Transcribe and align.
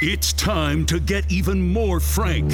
It's 0.00 0.32
time 0.34 0.86
to 0.86 1.00
get 1.00 1.28
even 1.32 1.72
more 1.72 1.98
frank 1.98 2.44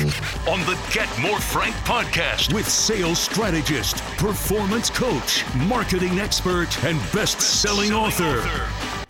on 0.48 0.60
the 0.60 0.78
Get 0.90 1.10
More 1.20 1.38
Frank 1.38 1.74
podcast 1.84 2.54
with 2.54 2.66
sales 2.66 3.18
strategist, 3.18 3.98
performance 4.16 4.88
coach, 4.88 5.44
marketing 5.54 6.20
expert, 6.20 6.82
and 6.84 6.98
best 7.12 7.42
selling 7.42 7.92
author, 7.92 8.40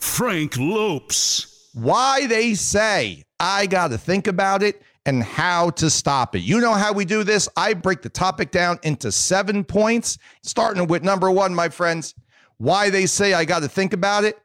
Frank 0.01 0.57
Lopes. 0.59 1.71
Why 1.75 2.27
they 2.27 2.55
say 2.55 3.23
I 3.39 3.67
got 3.67 3.93
to 3.93 3.99
think 3.99 4.27
about 4.27 4.65
it 4.65 4.83
and 5.07 5.23
how 5.23 5.71
to 5.71 5.89
stop 5.89 6.35
it. 6.35 6.41
You 6.41 6.61
know 6.61 6.75
how 6.75 6.93
we 6.93 7.05
do 7.05 7.23
this? 7.23 7.49
I 7.57 7.73
break 7.73 8.03
the 8.03 8.09
topic 8.09 8.51
down 8.51 8.81
into 8.83 9.13
seven 9.13 9.63
points, 9.63 10.19
starting 10.43 10.89
with 10.89 11.05
number 11.05 11.31
one, 11.31 11.55
my 11.55 11.69
friends. 11.69 12.17
Why 12.57 12.91
they 12.91 13.07
say 13.07 13.33
I 13.33 13.45
got 13.45 13.63
to 13.63 13.69
think 13.69 13.93
about 13.93 14.25
it. 14.25 14.37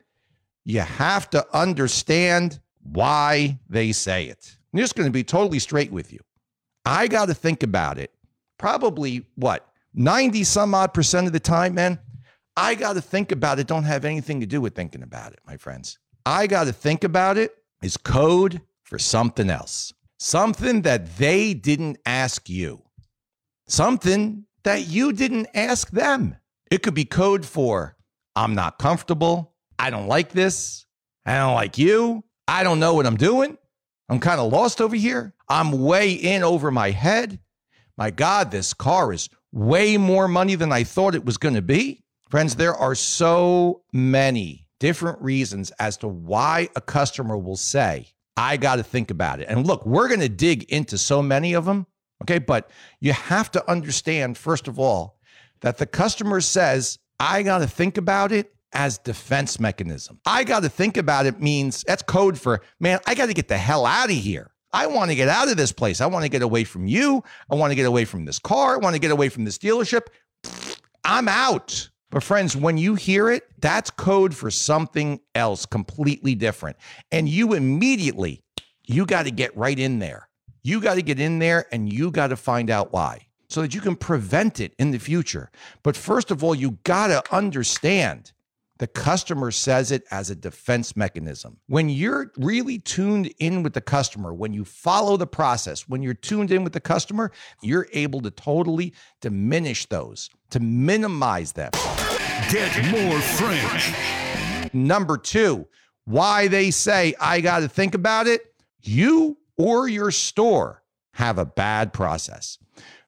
You 0.63 0.81
have 0.81 1.27
to 1.31 1.43
understand 1.57 2.59
why 2.83 3.59
they 3.69 3.91
say 3.91 4.25
it. 4.25 4.55
I'm 4.73 4.79
just 4.79 4.95
going 4.95 5.07
to 5.07 5.13
be 5.13 5.23
totally 5.23 5.59
straight 5.59 5.91
with 5.91 6.13
you. 6.13 6.19
I 6.85 7.07
got 7.07 7.27
to 7.27 7.33
think 7.33 7.63
about 7.63 7.97
it. 7.97 8.11
Probably 8.57 9.25
what, 9.35 9.67
90 9.93 10.43
some 10.43 10.73
odd 10.73 10.93
percent 10.93 11.27
of 11.27 11.33
the 11.33 11.39
time, 11.39 11.75
man, 11.75 11.99
I 12.55 12.75
got 12.75 12.93
to 12.93 13.01
think 13.01 13.31
about 13.31 13.59
it. 13.59 13.67
Don't 13.67 13.83
have 13.83 14.05
anything 14.05 14.39
to 14.41 14.45
do 14.45 14.61
with 14.61 14.75
thinking 14.75 15.03
about 15.03 15.33
it, 15.33 15.39
my 15.45 15.57
friends. 15.57 15.97
I 16.25 16.47
got 16.47 16.65
to 16.65 16.73
think 16.73 17.03
about 17.03 17.37
it 17.37 17.55
is 17.81 17.95
code 17.97 18.61
for 18.83 18.99
something 18.99 19.49
else, 19.49 19.93
something 20.19 20.81
that 20.81 21.17
they 21.17 21.53
didn't 21.53 21.97
ask 22.05 22.49
you, 22.49 22.83
something 23.67 24.45
that 24.63 24.87
you 24.87 25.13
didn't 25.13 25.47
ask 25.53 25.89
them. 25.91 26.35
It 26.69 26.83
could 26.83 26.93
be 26.93 27.05
code 27.05 27.45
for 27.45 27.95
I'm 28.35 28.55
not 28.55 28.77
comfortable. 28.77 29.53
I 29.77 29.89
don't 29.89 30.07
like 30.07 30.31
this. 30.31 30.85
I 31.25 31.37
don't 31.37 31.55
like 31.55 31.77
you. 31.77 32.23
I 32.49 32.63
don't 32.63 32.79
know 32.79 32.95
what 32.95 33.05
I'm 33.05 33.15
doing. 33.15 33.59
I'm 34.09 34.19
kind 34.19 34.39
of 34.39 34.51
lost 34.51 34.81
over 34.81 34.95
here. 34.95 35.35
I'm 35.47 35.83
way 35.83 36.13
in 36.13 36.41
over 36.43 36.71
my 36.71 36.89
head. 36.89 37.39
My 37.95 38.09
God, 38.09 38.49
this 38.49 38.73
car 38.73 39.13
is 39.13 39.29
way 39.51 39.97
more 39.97 40.27
money 40.27 40.55
than 40.55 40.71
I 40.71 40.83
thought 40.83 41.13
it 41.13 41.23
was 41.23 41.37
going 41.37 41.53
to 41.53 41.61
be. 41.61 42.03
Friends, 42.27 42.55
there 42.55 42.73
are 42.73 42.95
so 42.95 43.83
many 43.93 44.65
different 44.79 45.21
reasons 45.21 45.71
as 45.79 45.97
to 45.97 46.07
why 46.07 46.69
a 46.75 46.81
customer 46.81 47.37
will 47.37 47.55
say, 47.55 48.07
I 48.35 48.57
got 48.57 48.77
to 48.77 48.83
think 48.83 49.11
about 49.11 49.39
it. 49.39 49.47
And 49.47 49.67
look, 49.67 49.85
we're 49.85 50.07
going 50.07 50.21
to 50.21 50.27
dig 50.27 50.63
into 50.71 50.97
so 50.97 51.21
many 51.21 51.53
of 51.53 51.65
them. 51.65 51.85
Okay. 52.23 52.39
But 52.39 52.71
you 52.99 53.13
have 53.13 53.51
to 53.51 53.69
understand, 53.69 54.39
first 54.39 54.67
of 54.67 54.79
all, 54.79 55.19
that 55.61 55.77
the 55.77 55.85
customer 55.85 56.41
says, 56.41 56.97
I 57.19 57.43
got 57.43 57.59
to 57.59 57.67
think 57.67 57.97
about 57.97 58.31
it 58.31 58.55
as 58.73 58.97
defense 58.97 59.59
mechanism. 59.59 60.19
I 60.25 60.43
got 60.43 60.63
to 60.63 60.69
think 60.69 60.97
about 60.97 61.25
it 61.25 61.41
means 61.41 61.83
that's 61.87 62.03
code 62.03 62.37
for, 62.37 62.61
man, 62.79 62.99
I 63.07 63.15
got 63.15 63.27
to 63.27 63.33
get 63.33 63.47
the 63.47 63.57
hell 63.57 63.85
out 63.85 64.09
of 64.09 64.15
here. 64.15 64.51
I 64.71 64.87
want 64.87 65.09
to 65.09 65.15
get 65.15 65.29
out 65.29 65.49
of 65.49 65.57
this 65.57 65.71
place. 65.71 65.99
I 65.99 66.05
want 66.05 66.23
to 66.23 66.29
get 66.29 66.41
away 66.41 66.63
from 66.63 66.85
you. 66.85 67.23
I 67.49 67.55
want 67.55 67.71
to 67.71 67.75
get 67.75 67.85
away 67.85 68.05
from 68.05 68.25
this 68.25 68.37
car. 68.37 68.75
I 68.75 68.77
want 68.77 68.95
to 68.95 68.99
get 68.99 69.11
away 69.11 69.29
from 69.29 69.45
this 69.45 69.57
dealership. 69.57 70.07
I'm 71.03 71.27
out. 71.27 71.89
But 72.11 72.23
friends, 72.23 72.55
when 72.55 72.77
you 72.77 72.95
hear 72.95 73.29
it, 73.29 73.43
that's 73.59 73.89
code 73.89 74.35
for 74.35 74.49
something 74.49 75.19
else 75.35 75.65
completely 75.65 76.35
different. 76.35 76.77
And 77.11 77.29
you 77.29 77.53
immediately, 77.53 78.43
you 78.85 79.05
got 79.05 79.23
to 79.23 79.31
get 79.31 79.55
right 79.55 79.77
in 79.77 79.99
there. 79.99 80.27
You 80.63 80.81
got 80.81 80.95
to 80.95 81.01
get 81.01 81.19
in 81.19 81.39
there 81.39 81.65
and 81.71 81.91
you 81.91 82.11
got 82.11 82.27
to 82.27 82.35
find 82.35 82.69
out 82.69 82.91
why 82.91 83.27
so 83.47 83.61
that 83.61 83.73
you 83.73 83.81
can 83.81 83.95
prevent 83.95 84.59
it 84.59 84.73
in 84.77 84.91
the 84.91 84.99
future. 84.99 85.51
But 85.83 85.95
first 85.95 86.31
of 86.31 86.43
all, 86.43 86.53
you 86.53 86.77
got 86.83 87.07
to 87.07 87.35
understand 87.35 88.31
the 88.79 88.87
customer 88.87 89.51
says 89.51 89.91
it 89.91 90.03
as 90.09 90.29
a 90.29 90.35
defense 90.35 90.95
mechanism. 90.95 91.57
When 91.67 91.89
you're 91.89 92.31
really 92.37 92.79
tuned 92.79 93.31
in 93.37 93.61
with 93.61 93.73
the 93.73 93.81
customer, 93.81 94.33
when 94.33 94.53
you 94.53 94.63
follow 94.63 95.17
the 95.17 95.27
process, 95.27 95.87
when 95.87 96.01
you're 96.01 96.13
tuned 96.13 96.49
in 96.51 96.63
with 96.63 96.73
the 96.73 96.79
customer, 96.79 97.31
you're 97.61 97.87
able 97.91 98.21
to 98.21 98.31
totally 98.31 98.93
diminish 99.19 99.85
those, 99.87 100.29
to 100.51 100.61
minimize 100.61 101.51
them. 101.51 101.71
Get 102.49 102.85
more 102.89 103.19
Frank. 103.19 104.73
Number 104.73 105.17
two, 105.17 105.67
why 106.05 106.47
they 106.47 106.71
say 106.71 107.13
I 107.19 107.41
got 107.41 107.59
to 107.59 107.67
think 107.67 107.95
about 107.95 108.27
it. 108.27 108.41
You 108.81 109.37
or 109.57 109.89
your 109.89 110.09
store 110.09 110.83
have 111.13 111.37
a 111.37 111.45
bad 111.45 111.91
process. 111.91 112.57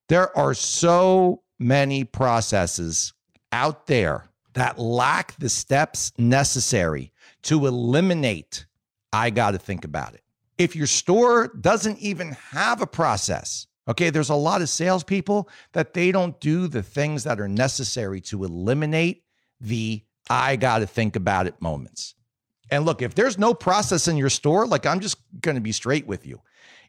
There 0.09 0.38
are 0.38 0.53
so 0.53 1.44
many 1.59 2.03
processes 2.03 3.13
out 3.53 3.88
there 3.88 4.31
that 4.53 4.79
lack 4.79 5.35
the 5.38 5.50
steps 5.50 6.12
necessary 6.17 7.12
to 7.44 7.66
eliminate, 7.67 8.66
I 9.13 9.29
got 9.29 9.51
to 9.51 9.57
think 9.57 9.85
about 9.85 10.13
it. 10.13 10.23
If 10.57 10.75
your 10.75 10.88
store 10.88 11.47
doesn't 11.59 12.00
even 12.00 12.31
have 12.51 12.81
a 12.81 12.88
process, 12.88 13.67
okay, 13.88 14.09
there's 14.09 14.29
a 14.29 14.35
lot 14.35 14.61
of 14.61 14.69
salespeople 14.69 15.50
that 15.73 15.94
they 15.94 16.11
don't 16.11 16.40
do 16.40 16.67
the 16.67 16.84
things 16.84 17.23
that 17.23 17.40
are 17.40 17.47
necessary 17.47 18.22
to 18.22 18.44
eliminate 18.44 19.23
the 19.59 20.03
I 20.29 20.56
got 20.56 20.79
to 20.79 20.88
think 20.88 21.16
about 21.16 21.47
it 21.47 21.61
moments. 21.61 22.16
And 22.69 22.85
look, 22.85 23.01
if 23.01 23.16
there's 23.16 23.38
no 23.38 23.53
process 23.53 24.07
in 24.07 24.16
your 24.16 24.29
store, 24.29 24.66
like 24.66 24.85
I'm 24.85 25.01
just 25.01 25.17
going 25.41 25.56
to 25.56 25.61
be 25.61 25.73
straight 25.73 26.07
with 26.07 26.25
you, 26.25 26.41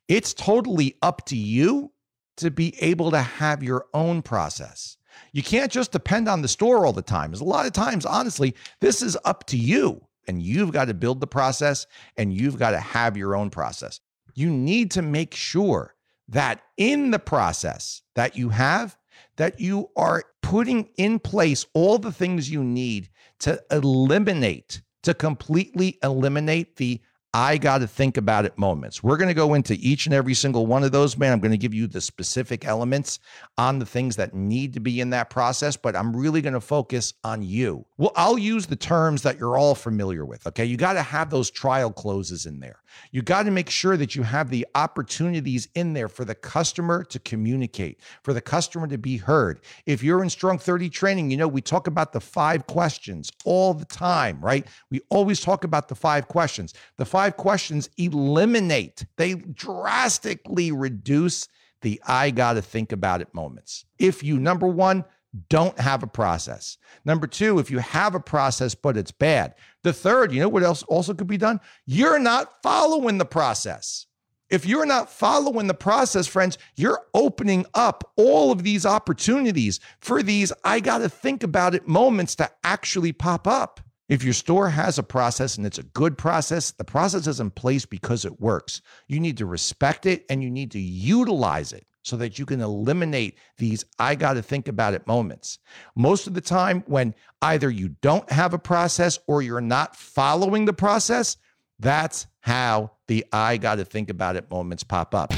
it's 0.07 0.33
totally 0.33 0.97
up 1.03 1.27
to 1.27 1.37
you 1.37 1.93
to 2.37 2.51
be 2.51 2.75
able 2.81 3.11
to 3.11 3.21
have 3.21 3.63
your 3.63 3.87
own 3.93 4.23
process. 4.23 4.97
You 5.33 5.43
can't 5.43 5.73
just 5.73 5.93
depend 5.93 6.29
on 6.29 6.43
the 6.43 6.49
store 6.49 6.85
all 6.85 6.93
the 6.93 7.03
time. 7.03 7.33
A 7.35 7.45
lot 7.45 7.67
of 7.67 7.73
times, 7.73 8.07
honestly, 8.07 8.55
this 8.81 9.03
is 9.03 9.17
up 9.25 9.45
to 9.47 9.57
you. 9.57 10.07
And 10.29 10.41
you've 10.41 10.73
got 10.73 10.87
to 10.87 10.95
build 10.95 11.21
the 11.21 11.27
process 11.27 11.87
and 12.17 12.33
you've 12.33 12.59
got 12.59 12.71
to 12.71 12.81
have 12.81 13.17
your 13.17 13.35
own 13.35 13.51
process. 13.51 14.01
You 14.35 14.51
need 14.51 14.93
to 14.93 15.03
make 15.03 15.35
sure 15.35 15.95
that 16.29 16.63
in 16.77 17.11
the 17.11 17.19
process 17.19 18.03
that 18.15 18.37
you 18.37 18.51
have, 18.51 18.97
that 19.37 19.61
you 19.61 19.91
are 19.97 20.25
putting 20.43 20.89
in 20.97 21.19
place 21.19 21.67
all 21.75 21.99
the 21.99 22.13
things 22.13 22.51
you 22.51 22.63
need 22.63 23.11
to 23.41 23.61
eliminate, 23.71 24.83
to 25.03 25.13
completely 25.13 25.99
eliminate 26.03 26.77
the 26.77 27.01
I 27.35 27.57
got 27.57 27.79
to 27.79 27.87
think 27.87 28.19
about 28.19 28.45
it 28.45 28.59
moments. 28.59 29.03
We're 29.03 29.17
going 29.17 29.29
to 29.29 29.35
go 29.35 29.55
into 29.55 29.73
each 29.81 30.05
and 30.05 30.15
every 30.15 30.35
single 30.35 30.67
one 30.67 30.85
of 30.85 30.93
those, 30.93 31.17
man. 31.17 31.33
I'm 31.33 31.41
going 31.41 31.53
to 31.53 31.57
give 31.57 31.73
you 31.73 31.87
the 31.87 32.03
specific 32.03 32.67
elements 32.67 33.21
on 33.57 33.79
the 33.79 33.87
things 33.87 34.17
that 34.17 34.35
need 34.35 34.75
to 34.75 34.81
be 34.81 35.01
in 35.01 35.09
that 35.11 35.31
process, 35.31 35.75
but 35.75 35.97
I'm 35.97 36.15
really 36.15 36.43
going 36.43 36.53
to 36.53 36.61
focus 36.61 37.15
on 37.25 37.43
you. 37.43 37.87
Well, 37.97 38.13
I'll 38.17 38.37
use 38.37 38.67
the 38.67 38.77
terms 38.77 39.23
that 39.23 39.39
you're 39.39 39.57
all 39.57 39.75
familiar 39.75 40.27
with. 40.27 40.47
Okay. 40.47 40.67
You 40.67 40.77
got 40.77 40.93
to 40.93 41.03
have 41.03 41.31
those 41.31 41.51
trial 41.51 41.91
closes 41.91 42.45
in 42.45 42.61
there. 42.61 42.83
You 43.11 43.23
got 43.23 43.45
to 43.45 43.51
make 43.51 43.71
sure 43.71 43.97
that 43.97 44.15
you 44.15 44.23
have 44.23 44.51
the 44.51 44.67
opportunities 44.75 45.69
in 45.75 45.95
there 45.95 46.09
for 46.09 46.27
the 46.27 46.35
customer 46.35 47.05
to 47.05 47.19
communicate, 47.19 48.01
for 48.23 48.35
the 48.35 48.41
customer 48.43 48.87
to 48.89 48.99
be 48.99 49.17
heard. 49.17 49.61
If 49.87 50.03
you're 50.03 50.23
in 50.23 50.29
Strong 50.29 50.59
30 50.59 50.91
training, 50.91 51.31
you 51.31 51.39
know, 51.39 51.49
we 51.49 51.63
talk 51.63 51.87
about 51.87 52.13
the 52.13 52.21
five 52.21 52.67
questions 52.67 53.31
all 53.47 53.73
the 53.73 53.87
time, 53.87 54.39
right? 54.43 54.67
We 54.91 55.01
always 55.09 55.41
talk 55.41 55.65
about 55.65 55.89
the 55.89 55.95
five 55.95 56.29
questions. 56.29 56.75
The 56.99 57.07
five 57.07 57.22
five 57.23 57.37
questions 57.37 57.89
eliminate, 57.99 59.07
they 59.17 59.35
drastically 59.35 60.73
reduce 60.73 61.47
the 61.83 62.01
I 62.05 62.33
got 62.33 62.55
to 62.55 62.63
think 62.63 62.91
about 62.91 63.21
it 63.21 63.33
moments. 63.33 63.85
If 63.97 64.25
you, 64.25 64.41
number 64.41 64.67
one, 64.67 65.05
don't 65.49 65.79
have 65.79 66.03
a 66.03 66.09
process. 66.09 66.79
Number 67.05 67.29
two, 67.29 67.61
if 67.61 67.71
you 67.71 67.79
have 67.79 68.17
a 68.17 68.21
process, 68.21 68.75
but 68.75 68.97
it's 68.97 69.13
bad. 69.13 69.55
The 69.85 69.93
third, 69.93 70.33
you 70.33 70.41
know 70.41 70.49
what 70.49 70.65
else 70.65 70.83
also 70.83 71.15
could 71.15 71.29
be 71.29 71.39
done? 71.39 71.61
You're 71.87 72.19
not 72.19 72.61
following 72.61 73.19
the 73.19 73.25
process. 73.25 74.07
If 74.51 74.67
you're 74.67 74.85
not 74.85 75.09
following 75.09 75.69
the 75.69 75.75
process, 75.75 76.27
friends, 76.27 76.59
you're 76.75 77.03
opening 77.15 77.67
up 77.75 78.03
all 78.17 78.51
of 78.51 78.65
these 78.65 78.85
opportunities 78.85 79.79
for 80.01 80.25
these 80.25 80.53
I 80.65 80.81
got 80.81 80.99
to 80.99 81.09
think 81.09 81.45
about 81.45 81.77
it 81.77 81.87
moments 81.87 82.35
to 82.37 82.51
actually 82.65 83.13
pop 83.13 83.47
up. 83.47 83.81
If 84.13 84.23
your 84.23 84.35
store 84.35 84.69
has 84.69 84.99
a 84.99 85.03
process 85.03 85.57
and 85.57 85.65
it's 85.65 85.79
a 85.79 85.85
good 85.85 86.19
process, 86.19 86.73
the 86.73 86.85
process 86.85 87.27
is 87.27 87.41
in 87.41 87.51
place 87.51 87.87
because 87.87 88.27
it 88.27 88.43
works. 88.43 88.83
You 89.09 89.19
need 89.19 89.39
to 89.39 89.47
respect 89.47 90.05
it 90.05 90.27
and 90.29 90.43
you 90.43 90.51
need 90.51 90.71
to 90.73 90.79
utilize 90.79 91.73
it 91.73 91.87
so 92.03 92.19
that 92.19 92.39
you 92.39 92.45
can 92.45 92.61
eliminate 92.61 93.39
these 93.57 93.87
I 93.99 94.17
got 94.17 94.35
to 94.35 94.43
think 94.43 94.69
about 94.69 94.93
it 94.93 95.07
moments. 95.07 95.59
Most 95.97 96.27
of 96.27 96.35
the 96.35 96.43
time, 96.43 96.85
when 96.87 97.15
either 97.41 97.71
you 97.71 97.89
don't 98.03 98.31
have 98.31 98.53
a 98.53 98.59
process 98.59 99.19
or 99.29 99.41
you're 99.41 99.63
not 99.63 99.97
following 99.97 100.67
the 100.67 100.75
process, 100.75 101.39
that's 101.79 102.27
how 102.41 102.91
the 103.09 103.25
I 103.33 103.57
got 103.57 103.77
to 103.77 103.85
think 103.87 104.11
about 104.11 104.37
it 104.37 104.51
moments 104.51 104.85
pop 104.85 105.15
up. 105.15 105.33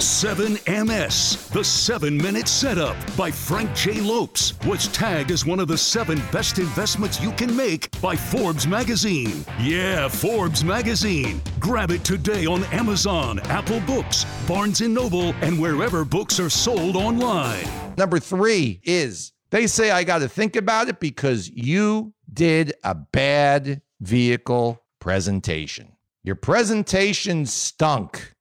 7MS, 0.00 1.50
the 1.52 1.62
seven 1.62 2.16
minute 2.16 2.48
setup 2.48 2.96
by 3.18 3.30
Frank 3.30 3.74
J. 3.76 4.00
Lopes, 4.00 4.54
was 4.64 4.88
tagged 4.88 5.30
as 5.30 5.44
one 5.44 5.60
of 5.60 5.68
the 5.68 5.76
seven 5.76 6.22
best 6.32 6.58
investments 6.58 7.20
you 7.20 7.32
can 7.32 7.54
make 7.54 7.90
by 8.00 8.16
Forbes 8.16 8.66
magazine. 8.66 9.44
Yeah, 9.60 10.08
Forbes 10.08 10.64
magazine. 10.64 11.42
Grab 11.58 11.90
it 11.90 12.02
today 12.02 12.46
on 12.46 12.64
Amazon, 12.72 13.40
Apple 13.40 13.80
Books, 13.80 14.24
Barnes 14.48 14.80
Noble, 14.80 15.34
and 15.42 15.60
wherever 15.60 16.06
books 16.06 16.40
are 16.40 16.48
sold 16.48 16.96
online. 16.96 17.66
Number 17.98 18.18
three 18.18 18.80
is 18.82 19.32
they 19.50 19.66
say 19.66 19.90
I 19.90 20.04
got 20.04 20.20
to 20.20 20.28
think 20.28 20.56
about 20.56 20.88
it 20.88 20.98
because 20.98 21.50
you 21.50 22.14
did 22.32 22.72
a 22.84 22.94
bad 22.94 23.82
vehicle 24.00 24.82
presentation. 24.98 25.92
Your 26.24 26.36
presentation 26.36 27.44
stunk. 27.44 28.34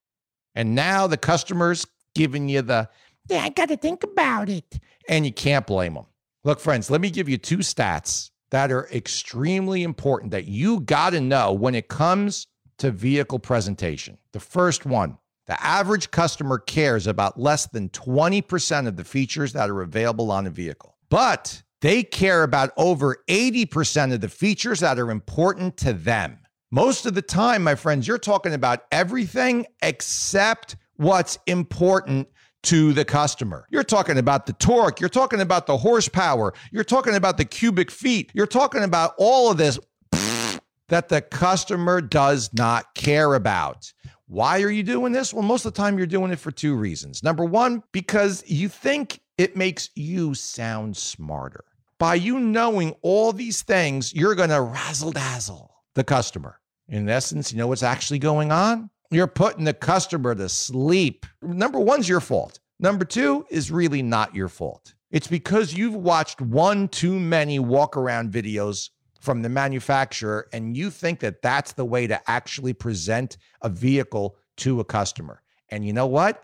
And 0.56 0.76
now 0.76 1.08
the 1.08 1.18
customer's 1.18 1.86
giving 2.16 2.50
you 2.50 2.62
the, 2.62 2.90
yeah, 3.30 3.44
I 3.44 3.50
got 3.50 3.70
to 3.70 3.78
think 3.78 4.04
about 4.04 4.50
it. 4.50 4.80
And 5.08 5.26
you 5.26 5.34
can't 5.34 5.66
blame 5.66 5.94
them. 5.94 6.06
Look, 6.44 6.60
friends, 6.60 6.90
let 6.90 7.02
me 7.02 7.10
give 7.10 7.30
you 7.30 7.38
two 7.38 7.58
stats 7.58 8.32
that 8.52 8.72
are 8.72 8.88
extremely 8.92 9.84
important 9.84 10.32
that 10.32 10.46
you 10.46 10.80
got 10.82 11.12
to 11.12 11.22
know 11.22 11.54
when 11.54 11.76
it 11.76 11.88
comes 11.88 12.48
to 12.80 12.92
vehicle 12.92 13.40
presentation. 13.40 14.18
The 14.32 14.40
first 14.40 14.86
one 14.86 15.18
the 15.48 15.62
average 15.66 16.12
customer 16.12 16.60
cares 16.60 17.08
about 17.08 17.40
less 17.40 17.66
than 17.66 17.90
20% 17.90 18.88
of 18.88 18.98
the 18.98 19.04
features 19.04 19.52
that 19.54 19.68
are 19.68 19.82
available 19.82 20.32
on 20.32 20.46
a 20.46 20.52
vehicle, 20.52 20.96
but 21.10 21.64
they 21.82 22.04
care 22.04 22.44
about 22.44 22.70
over 22.78 23.24
80% 23.28 24.14
of 24.14 24.22
the 24.22 24.30
features 24.30 24.82
that 24.82 25.00
are 25.00 25.10
important 25.10 25.76
to 25.78 25.94
them. 25.94 26.38
Most 26.72 27.08
of 27.08 27.16
the 27.16 27.24
time, 27.24 27.64
my 27.64 27.74
friends, 27.74 28.08
you're 28.08 28.20
talking 28.20 28.54
about 28.54 28.84
everything 28.92 29.66
except 29.82 30.76
what's 30.98 31.40
important 31.48 32.28
to 32.62 32.94
the 32.94 33.04
customer. 33.04 33.66
You're 33.72 33.84
talking 33.84 34.20
about 34.20 34.46
the 34.46 34.54
torque, 34.54 35.00
you're 35.00 35.10
talking 35.10 35.42
about 35.42 35.66
the 35.66 35.78
horsepower, 35.78 36.54
you're 36.72 36.84
talking 36.84 37.16
about 37.16 37.38
the 37.38 37.46
cubic 37.46 37.90
feet, 37.90 38.30
you're 38.36 38.46
talking 38.46 38.84
about 38.84 39.16
all 39.18 39.50
of 39.50 39.58
this 39.58 39.80
that 40.90 41.10
the 41.10 41.22
customer 41.22 42.02
does 42.02 42.54
not 42.54 42.94
care 42.94 43.34
about. 43.34 43.92
Why 44.28 44.62
are 44.62 44.70
you 44.70 44.84
doing 44.84 45.12
this? 45.12 45.34
Well, 45.34 45.42
most 45.42 45.66
of 45.66 45.74
the 45.74 45.82
time 45.82 45.98
you're 45.98 46.06
doing 46.06 46.32
it 46.32 46.38
for 46.38 46.52
two 46.52 46.76
reasons. 46.76 47.24
Number 47.24 47.46
one, 47.46 47.82
because 47.92 48.44
you 48.46 48.70
think 48.70 49.22
it 49.40 49.56
makes 49.56 49.90
you 49.96 50.36
sound 50.36 50.98
smarter. 50.98 51.64
By 51.98 52.14
you 52.14 52.40
knowing 52.40 52.94
all 53.02 53.34
these 53.34 53.64
things, 53.64 54.14
you're 54.14 54.36
going 54.36 54.52
to 54.52 54.62
razzle 54.62 55.14
dazzle 55.14 55.79
the 56.00 56.04
customer. 56.04 56.60
In 56.88 57.08
essence, 57.08 57.52
you 57.52 57.58
know 57.60 57.68
what's 57.68 57.84
actually 57.84 58.20
going 58.20 58.52
on? 58.52 58.90
You're 59.12 59.28
putting 59.28 59.66
the 59.66 59.74
customer 59.74 60.34
to 60.34 60.50
sleep. 60.50 61.26
Number 61.42 61.80
one's 61.80 62.10
your 62.10 62.22
fault. 62.22 62.60
Number 62.80 63.06
two 63.06 63.46
is 63.50 63.70
really 63.70 64.02
not 64.02 64.34
your 64.34 64.48
fault. 64.48 64.96
It's 65.12 65.28
because 65.28 65.74
you've 65.74 65.96
watched 65.96 66.40
one 66.40 66.88
too 66.88 67.20
many 67.20 67.60
walk 67.60 67.98
around 67.98 68.32
videos 68.32 68.90
from 69.20 69.42
the 69.42 69.50
manufacturer 69.50 70.48
and 70.54 70.78
you 70.78 70.90
think 70.90 71.20
that 71.20 71.42
that's 71.42 71.74
the 71.74 71.86
way 71.86 72.08
to 72.08 72.20
actually 72.30 72.74
present 72.74 73.38
a 73.62 73.70
vehicle 73.70 74.38
to 74.58 74.80
a 74.80 74.86
customer. 74.86 75.42
And 75.70 75.86
you 75.86 75.92
know 75.92 76.08
what? 76.08 76.44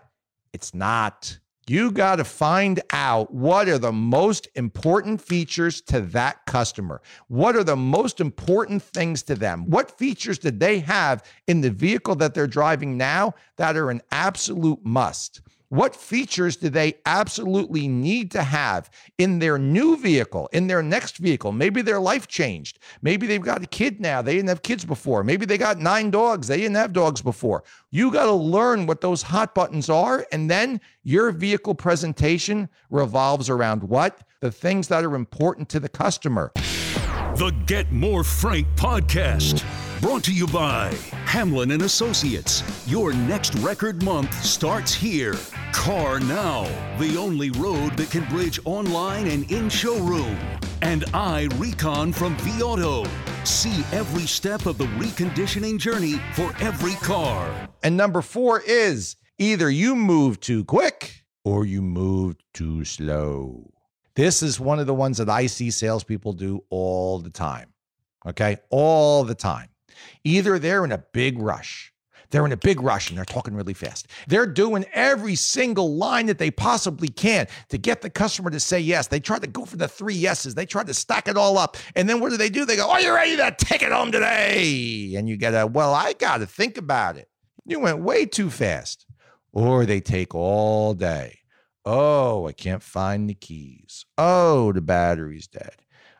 It's 0.52 0.74
not. 0.74 1.38
You 1.68 1.90
got 1.90 2.16
to 2.16 2.24
find 2.24 2.80
out 2.92 3.34
what 3.34 3.68
are 3.68 3.78
the 3.78 3.90
most 3.90 4.46
important 4.54 5.20
features 5.20 5.80
to 5.82 6.00
that 6.00 6.46
customer. 6.46 7.02
What 7.26 7.56
are 7.56 7.64
the 7.64 7.74
most 7.74 8.20
important 8.20 8.84
things 8.84 9.24
to 9.24 9.34
them? 9.34 9.68
What 9.68 9.98
features 9.98 10.38
did 10.38 10.60
they 10.60 10.78
have 10.78 11.24
in 11.48 11.62
the 11.62 11.70
vehicle 11.70 12.14
that 12.16 12.34
they're 12.34 12.46
driving 12.46 12.96
now 12.96 13.34
that 13.56 13.76
are 13.76 13.90
an 13.90 14.00
absolute 14.12 14.78
must? 14.84 15.40
What 15.68 15.96
features 15.96 16.56
do 16.56 16.68
they 16.68 16.94
absolutely 17.06 17.88
need 17.88 18.30
to 18.32 18.42
have 18.42 18.88
in 19.18 19.40
their 19.40 19.58
new 19.58 19.96
vehicle, 19.96 20.48
in 20.52 20.68
their 20.68 20.82
next 20.82 21.18
vehicle? 21.18 21.50
Maybe 21.50 21.82
their 21.82 21.98
life 21.98 22.28
changed. 22.28 22.78
Maybe 23.02 23.26
they've 23.26 23.42
got 23.42 23.62
a 23.62 23.66
kid 23.66 24.00
now. 24.00 24.22
They 24.22 24.34
didn't 24.34 24.48
have 24.48 24.62
kids 24.62 24.84
before. 24.84 25.24
Maybe 25.24 25.44
they 25.44 25.58
got 25.58 25.78
nine 25.78 26.10
dogs. 26.10 26.46
They 26.46 26.58
didn't 26.58 26.76
have 26.76 26.92
dogs 26.92 27.20
before. 27.20 27.64
You 27.90 28.12
got 28.12 28.26
to 28.26 28.32
learn 28.32 28.86
what 28.86 29.00
those 29.00 29.22
hot 29.22 29.54
buttons 29.54 29.90
are. 29.90 30.24
And 30.30 30.48
then 30.48 30.80
your 31.02 31.32
vehicle 31.32 31.74
presentation 31.74 32.68
revolves 32.90 33.50
around 33.50 33.82
what? 33.82 34.20
The 34.40 34.52
things 34.52 34.88
that 34.88 35.04
are 35.04 35.16
important 35.16 35.68
to 35.70 35.80
the 35.80 35.88
customer. 35.88 36.52
The 36.54 37.52
Get 37.66 37.90
More 37.90 38.22
Frank 38.22 38.68
podcast. 38.76 39.64
Brought 40.02 40.24
to 40.24 40.32
you 40.32 40.46
by 40.48 40.94
Hamlin 41.24 41.70
and 41.70 41.82
Associates. 41.82 42.62
Your 42.86 43.14
next 43.14 43.54
record 43.56 44.02
month 44.02 44.32
starts 44.44 44.92
here. 44.92 45.34
Car 45.72 46.20
Now, 46.20 46.64
the 46.98 47.16
only 47.16 47.50
road 47.52 47.96
that 47.96 48.10
can 48.10 48.28
bridge 48.28 48.60
online 48.66 49.26
and 49.26 49.50
in 49.50 49.70
showroom. 49.70 50.36
And 50.82 51.02
iRecon 51.06 52.14
from 52.14 52.36
V 52.38 52.62
Auto. 52.62 53.08
See 53.44 53.84
every 53.90 54.26
step 54.26 54.66
of 54.66 54.76
the 54.76 54.84
reconditioning 54.84 55.78
journey 55.78 56.20
for 56.34 56.54
every 56.60 56.94
car. 56.96 57.68
And 57.82 57.96
number 57.96 58.20
four 58.20 58.60
is 58.66 59.16
either 59.38 59.70
you 59.70 59.96
move 59.96 60.40
too 60.40 60.64
quick 60.64 61.24
or 61.42 61.64
you 61.64 61.80
move 61.80 62.36
too 62.52 62.84
slow. 62.84 63.72
This 64.14 64.42
is 64.42 64.60
one 64.60 64.78
of 64.78 64.86
the 64.86 64.94
ones 64.94 65.16
that 65.16 65.30
I 65.30 65.46
see 65.46 65.70
salespeople 65.70 66.34
do 66.34 66.62
all 66.68 67.18
the 67.18 67.30
time. 67.30 67.72
Okay, 68.26 68.58
all 68.68 69.24
the 69.24 69.34
time. 69.34 69.68
Either 70.24 70.58
they're 70.58 70.84
in 70.84 70.92
a 70.92 71.04
big 71.12 71.38
rush. 71.38 71.92
They're 72.30 72.44
in 72.44 72.52
a 72.52 72.56
big 72.56 72.80
rush 72.80 73.08
and 73.08 73.16
they're 73.16 73.24
talking 73.24 73.54
really 73.54 73.74
fast. 73.74 74.08
They're 74.26 74.46
doing 74.46 74.84
every 74.92 75.36
single 75.36 75.94
line 75.94 76.26
that 76.26 76.38
they 76.38 76.50
possibly 76.50 77.08
can 77.08 77.46
to 77.68 77.78
get 77.78 78.02
the 78.02 78.10
customer 78.10 78.50
to 78.50 78.60
say 78.60 78.80
yes. 78.80 79.06
They 79.06 79.20
try 79.20 79.38
to 79.38 79.46
go 79.46 79.64
for 79.64 79.76
the 79.76 79.88
three 79.88 80.14
yeses. 80.14 80.54
They 80.54 80.66
try 80.66 80.82
to 80.82 80.94
stack 80.94 81.28
it 81.28 81.36
all 81.36 81.56
up. 81.56 81.76
And 81.94 82.08
then 82.08 82.20
what 82.20 82.30
do 82.30 82.36
they 82.36 82.48
do? 82.48 82.64
They 82.64 82.76
go, 82.76 82.90
Are 82.90 83.00
you 83.00 83.14
ready 83.14 83.36
to 83.36 83.54
take 83.56 83.82
it 83.82 83.92
home 83.92 84.10
today? 84.10 85.14
And 85.16 85.28
you 85.28 85.36
get 85.36 85.54
a, 85.54 85.66
Well, 85.66 85.94
I 85.94 86.14
got 86.14 86.38
to 86.38 86.46
think 86.46 86.78
about 86.78 87.16
it. 87.16 87.28
You 87.64 87.80
went 87.80 88.00
way 88.00 88.26
too 88.26 88.50
fast. 88.50 89.06
Or 89.52 89.86
they 89.86 90.00
take 90.00 90.34
all 90.34 90.94
day. 90.94 91.38
Oh, 91.84 92.48
I 92.48 92.52
can't 92.52 92.82
find 92.82 93.30
the 93.30 93.34
keys. 93.34 94.04
Oh, 94.18 94.72
the 94.72 94.80
battery's 94.80 95.46
dead. 95.46 95.76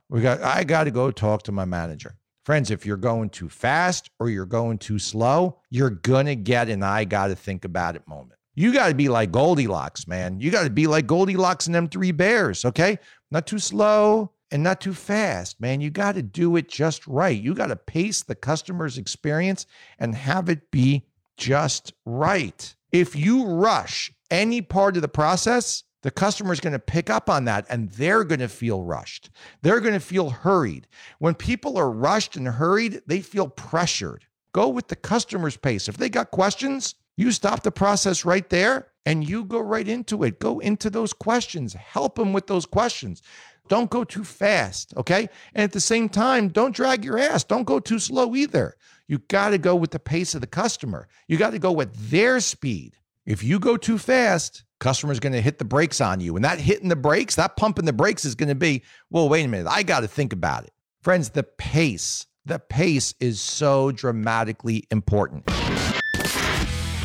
We 0.09 0.23
got 0.23 0.41
I 0.41 0.63
got 0.63 0.85
to 0.85 0.93
go 0.93 1.11
talk 1.11 1.43
to 1.43 1.53
my 1.53 1.65
manager. 1.65 2.17
Friends, 2.47 2.71
if 2.71 2.87
you're 2.87 2.97
going 2.97 3.29
too 3.29 3.49
fast 3.49 4.09
or 4.21 4.31
you're 4.31 4.47
going 4.47 4.79
too 4.79 5.01
slow, 5.01 5.59
you're 5.69 5.91
going 5.91 6.27
to 6.27 6.37
get 6.37 6.69
an 6.69 6.85
I 6.85 7.03
got 7.05 7.27
to 7.27 7.35
think 7.35 7.65
about 7.65 7.97
it 7.97 8.07
moment. 8.07 8.39
You 8.55 8.73
got 8.73 8.87
to 8.87 8.95
be 8.95 9.09
like 9.09 9.33
Goldilocks, 9.33 10.07
man. 10.07 10.39
You 10.39 10.53
got 10.53 10.63
to 10.63 10.71
be 10.71 10.87
like 10.87 11.09
Goldilocks 11.09 11.67
and 11.67 11.75
them 11.75 11.89
three 11.89 12.13
bears, 12.13 12.65
okay? 12.65 13.01
Not 13.33 13.49
too 13.49 13.59
slow 13.59 14.31
and 14.53 14.63
not 14.63 14.81
too 14.81 14.95
fast, 14.95 15.61
man. 15.61 15.81
You 15.81 15.91
got 15.91 16.15
to 16.15 16.23
do 16.23 16.55
it 16.55 16.69
just 16.69 17.05
right. 17.09 17.37
You 17.37 17.53
got 17.53 17.67
to 17.67 17.75
pace 17.75 18.23
the 18.23 18.37
customer's 18.37 18.97
experience 18.97 19.67
and 19.99 20.15
have 20.15 20.49
it 20.49 20.71
be 20.71 21.05
just 21.37 21.95
right. 22.05 22.77
If 22.93 23.17
you 23.17 23.45
rush 23.45 24.13
any 24.31 24.63
part 24.63 24.95
of 24.95 25.03
the 25.03 25.09
process, 25.09 25.83
the 26.03 26.11
customer 26.11 26.53
is 26.53 26.61
going 26.61 26.73
to 26.73 26.79
pick 26.79 27.11
up 27.11 27.29
on 27.29 27.45
that 27.47 27.67
and 27.69 27.91
they're 27.91 28.25
going 28.25 28.41
to 28.41 28.49
feel 28.49 28.83
rushed. 28.83 29.31
They're 29.63 29.81
going 29.81 29.95
to 29.95 30.01
feel 30.01 30.31
hurried. 30.31 30.87
When 31.19 31.35
people 31.35 31.77
are 31.79 31.91
rushed 31.91 32.37
and 32.37 32.47
hurried, 32.47 33.03
they 33.07 33.21
feel 33.21 33.49
pressured. 33.49 34.25
Go 34.53 34.69
with 34.69 34.89
the 34.89 34.97
customer's 34.97 35.57
pace. 35.57 35.89
If 35.89 35.97
they 35.97 36.09
got 36.09 36.31
questions, 36.31 36.95
you 37.17 37.33
stop 37.33 37.63
the 37.63 37.73
process 37.73 38.25
right 38.25 38.49
there 38.51 38.89
and 39.05 39.29
you 39.29 39.45
go 39.45 39.61
right 39.61 39.89
into 39.89 40.23
it. 40.25 40.39
Go 40.39 40.59
into 40.59 40.91
those 40.91 41.13
questions. 41.13 41.73
Help 41.73 42.17
them 42.17 42.33
with 42.33 42.47
those 42.47 42.67
questions. 42.67 43.23
Don't 43.69 43.91
go 43.91 44.05
too 44.05 44.25
fast, 44.25 44.95
okay? 44.97 45.29
And 45.55 45.65
at 45.65 45.73
the 45.73 45.81
same 45.81 46.09
time, 46.09 46.49
don't 46.49 46.75
drag 46.75 47.05
your 47.05 47.19
ass. 47.19 47.43
Don't 47.43 47.65
go 47.65 47.81
too 47.81 47.99
slow 47.99 48.37
either. 48.37 48.77
You 49.09 49.19
got 49.19 49.51
to 49.51 49.59
go 49.59 49.75
with 49.75 49.91
the 49.91 49.99
pace 49.99 50.35
of 50.35 50.41
the 50.41 50.47
customer. 50.47 51.09
You 51.27 51.37
got 51.37 51.51
to 51.51 51.59
go 51.59 51.73
with 51.73 52.11
their 52.11 52.41
speed. 52.41 52.97
If 53.27 53.43
you 53.43 53.59
go 53.59 53.77
too 53.77 53.99
fast, 53.99 54.63
customer's 54.79 55.19
going 55.19 55.33
to 55.33 55.41
hit 55.41 55.59
the 55.59 55.65
brakes 55.65 56.01
on 56.01 56.21
you. 56.21 56.37
And 56.37 56.45
that 56.45 56.61
hitting 56.61 56.89
the 56.89 56.97
brakes, 56.97 57.35
that 57.35 57.57
pumping 57.57 57.85
the 57.85 57.93
brakes 57.93 58.25
is 58.25 58.37
going 58.37 58.49
to 58.49 58.55
be, 58.55 58.85
well, 59.11 59.29
wait 59.29 59.45
a 59.45 59.49
minute, 59.49 59.67
I 59.69 59.83
got 59.83 60.01
to 60.01 60.09
think 60.09 60.33
about 60.33 60.63
it. 60.63 60.73
Friends, 61.03 61.31
the 61.31 61.43
pace, 61.43 62.27
the 62.45 62.61
pace 62.61 63.15
is 63.19 63.41
so 63.41 63.91
dramatically 63.91 64.85
important. 64.93 65.45